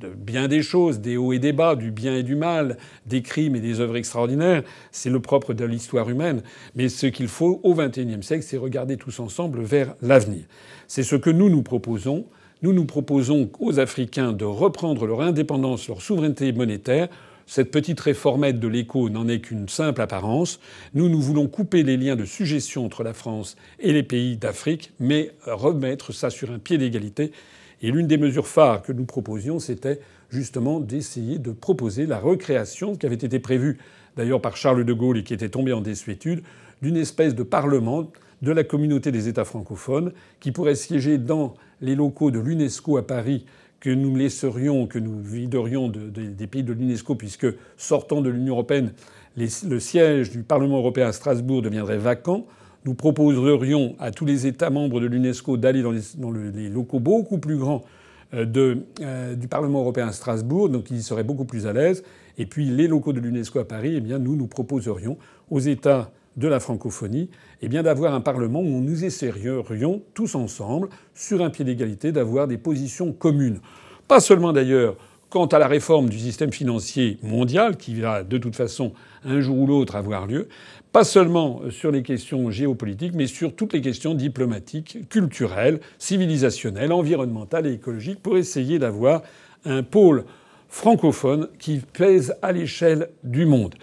de 0.00 0.08
bien 0.08 0.48
des 0.48 0.62
choses, 0.62 1.00
des 1.00 1.16
hauts 1.16 1.32
et 1.32 1.38
des 1.38 1.52
bas, 1.52 1.74
du 1.74 1.90
bien 1.90 2.16
et 2.16 2.22
du 2.22 2.36
mal, 2.36 2.76
des 3.06 3.22
crimes 3.22 3.56
et 3.56 3.60
des 3.60 3.80
œuvres 3.80 3.96
extraordinaires. 3.96 4.62
C'est 4.92 5.10
le 5.10 5.20
propre 5.20 5.54
de 5.54 5.64
l'histoire 5.64 6.08
humaine. 6.08 6.42
Mais 6.76 6.88
ce 6.88 7.06
qu'il 7.06 7.28
faut 7.28 7.60
au 7.62 7.74
XXIe 7.74 8.22
siècle, 8.22 8.44
c'est 8.44 8.56
regarder 8.56 8.96
tous 8.96 9.20
ensemble 9.20 9.62
vers 9.62 9.94
l'avenir. 10.02 10.44
C'est 10.86 11.02
ce 11.02 11.16
que 11.16 11.30
nous 11.30 11.50
nous 11.50 11.62
proposons. 11.62 12.26
Nous 12.62 12.72
nous 12.72 12.84
proposons 12.84 13.50
aux 13.60 13.78
Africains 13.78 14.32
de 14.32 14.44
reprendre 14.44 15.06
leur 15.06 15.20
indépendance, 15.20 15.88
leur 15.88 16.02
souveraineté 16.02 16.52
monétaire. 16.52 17.08
Cette 17.46 17.70
petite 17.70 17.98
réformette 18.00 18.60
de 18.60 18.68
l'écho 18.68 19.08
n'en 19.08 19.26
est 19.26 19.40
qu'une 19.40 19.68
simple 19.68 20.02
apparence. 20.02 20.60
Nous, 20.92 21.08
nous 21.08 21.20
voulons 21.20 21.46
couper 21.46 21.82
les 21.82 21.96
liens 21.96 22.14
de 22.14 22.26
suggestion 22.26 22.84
entre 22.84 23.02
la 23.02 23.14
France 23.14 23.56
et 23.80 23.92
les 23.92 24.02
pays 24.02 24.36
d'Afrique, 24.36 24.92
mais 25.00 25.30
remettre 25.46 26.12
ça 26.12 26.30
sur 26.30 26.50
un 26.50 26.58
pied 26.58 26.76
d'égalité 26.76 27.32
et 27.82 27.90
l'une 27.90 28.06
des 28.06 28.18
mesures 28.18 28.46
phares 28.46 28.82
que 28.82 28.92
nous 28.92 29.04
proposions, 29.04 29.58
c'était 29.58 30.00
justement 30.30 30.80
d'essayer 30.80 31.38
de 31.38 31.52
proposer 31.52 32.06
la 32.06 32.18
recréation, 32.18 32.96
qui 32.96 33.06
avait 33.06 33.14
été 33.14 33.38
prévue 33.38 33.78
d'ailleurs 34.16 34.40
par 34.40 34.56
Charles 34.56 34.84
de 34.84 34.92
Gaulle 34.92 35.18
et 35.18 35.22
qui 35.22 35.34
était 35.34 35.48
tombée 35.48 35.72
en 35.72 35.80
désuétude, 35.80 36.42
d'une 36.82 36.96
espèce 36.96 37.34
de 37.34 37.42
parlement 37.42 38.10
de 38.42 38.52
la 38.52 38.64
communauté 38.64 39.10
des 39.10 39.28
États 39.28 39.44
francophones 39.44 40.12
qui 40.40 40.52
pourrait 40.52 40.74
siéger 40.74 41.18
dans 41.18 41.54
les 41.80 41.94
locaux 41.94 42.30
de 42.30 42.38
l'UNESCO 42.38 42.96
à 42.96 43.06
Paris 43.06 43.44
que 43.80 43.90
nous 43.90 44.16
laisserions, 44.16 44.86
que 44.86 44.98
nous 44.98 45.20
viderions 45.20 45.88
des 45.88 46.46
pays 46.48 46.64
de 46.64 46.72
l'UNESCO, 46.72 47.14
puisque 47.14 47.46
sortant 47.76 48.20
de 48.20 48.30
l'Union 48.30 48.54
européenne, 48.54 48.92
le 49.36 49.78
siège 49.78 50.30
du 50.30 50.42
Parlement 50.42 50.78
européen 50.78 51.06
à 51.06 51.12
Strasbourg 51.12 51.62
deviendrait 51.62 51.98
vacant 51.98 52.46
nous 52.88 52.94
proposerions 52.94 53.96
à 53.98 54.10
tous 54.12 54.24
les 54.24 54.46
États 54.46 54.70
membres 54.70 54.98
de 54.98 55.06
l'UNESCO 55.06 55.58
d'aller 55.58 55.82
dans, 55.82 55.92
les, 55.92 56.70
locaux 56.70 57.00
beaucoup 57.00 57.36
plus 57.36 57.58
grands 57.58 57.84
euh, 58.32 58.76
euh, 59.02 59.34
du 59.34 59.46
Parlement 59.46 59.80
européen 59.80 60.08
à 60.08 60.12
Strasbourg, 60.12 60.70
donc 60.70 60.90
ils 60.90 61.02
seraient 61.02 61.22
beaucoup 61.22 61.44
plus 61.44 61.66
à 61.66 61.74
l'aise. 61.74 62.02
Et 62.38 62.46
puis 62.46 62.64
les 62.64 62.88
locaux 62.88 63.12
de 63.12 63.20
l'UNESCO 63.20 63.58
à 63.58 63.68
Paris, 63.68 63.92
eh 63.94 64.00
bien, 64.00 64.18
nous 64.18 64.36
nous 64.36 64.46
proposerions 64.46 65.18
aux 65.50 65.58
États 65.58 66.10
de 66.38 66.48
la 66.48 66.60
francophonie 66.60 67.28
eh 67.60 67.68
bien, 67.68 67.82
d'avoir 67.82 68.14
un 68.14 68.22
Parlement 68.22 68.60
où 68.60 68.80
nous 68.80 69.04
essayerions 69.04 70.00
tous 70.14 70.34
ensemble, 70.34 70.88
sur 71.12 71.42
un 71.42 71.50
pied 71.50 71.66
d'égalité, 71.66 72.10
d'avoir 72.10 72.48
des 72.48 72.56
positions 72.56 73.12
communes. 73.12 73.60
Pas 74.06 74.20
seulement 74.20 74.54
d'ailleurs 74.54 74.96
quant 75.30 75.46
à 75.46 75.58
la 75.58 75.68
réforme 75.68 76.08
du 76.08 76.18
système 76.18 76.52
financier 76.52 77.18
mondial, 77.22 77.76
qui 77.76 78.00
va 78.00 78.22
de 78.22 78.38
toute 78.38 78.56
façon 78.56 78.92
un 79.24 79.40
jour 79.40 79.58
ou 79.58 79.66
l'autre 79.66 79.96
avoir 79.96 80.26
lieu, 80.26 80.48
pas 80.92 81.04
seulement 81.04 81.60
sur 81.70 81.90
les 81.90 82.02
questions 82.02 82.50
géopolitiques, 82.50 83.14
mais 83.14 83.26
sur 83.26 83.54
toutes 83.54 83.74
les 83.74 83.82
questions 83.82 84.14
diplomatiques, 84.14 85.08
culturelles, 85.08 85.80
civilisationnelles, 85.98 86.92
environnementales 86.92 87.66
et 87.66 87.72
écologiques, 87.74 88.22
pour 88.22 88.38
essayer 88.38 88.78
d'avoir 88.78 89.22
un 89.64 89.82
pôle 89.82 90.24
francophone 90.68 91.48
qui 91.58 91.80
pèse 91.92 92.34
à 92.42 92.52
l'échelle 92.52 93.10
du 93.22 93.44
monde. 93.44 93.74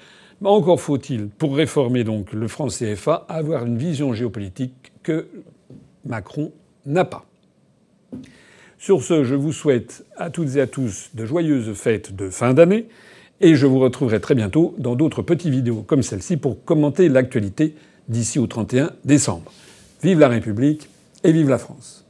Mais 0.42 0.50
encore 0.50 0.82
faut-il, 0.82 1.30
pour 1.30 1.56
réformer 1.56 2.04
donc 2.04 2.34
le 2.34 2.48
franc 2.48 2.68
CFA, 2.68 3.26
avoir 3.30 3.66
une 3.66 3.78
vision 3.78 4.14
géopolitique 4.14 4.92
que 5.04 5.28
Macron 6.06 6.52
n'a 6.86 7.06
pas. 7.06 7.26
Sur 8.78 9.02
ce, 9.02 9.24
je 9.24 9.36
vous 9.36 9.52
souhaite 9.52 10.06
à 10.18 10.30
toutes 10.30 10.56
et 10.58 10.62
à 10.62 10.68
tous 10.68 11.10
de 11.14 11.26
joyeuses 11.26 11.74
fêtes 11.74 12.16
de 12.16 12.30
fin 12.30 12.54
d'année 12.54 12.88
et 13.42 13.56
je 13.56 13.66
vous 13.66 13.80
retrouverai 13.80 14.20
très 14.20 14.36
bientôt 14.36 14.76
dans 14.78 14.96
d'autres 14.96 15.22
petites 15.22 15.52
vidéos 15.52 15.82
comme 15.82 16.04
celle-ci 16.04 16.38
pour 16.38 16.64
commenter 16.64 17.10
l'actualité 17.10 17.76
d'ici 18.08 18.40
au 18.40 18.48
31 18.48 18.92
décembre. 19.04 19.52
Vive 20.04 20.20
la 20.20 20.28
République 20.28 20.90
et 21.24 21.32
vive 21.32 21.50
la 21.50 21.58
France. 21.58 22.05